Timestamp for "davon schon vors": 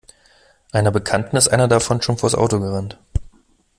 1.67-2.33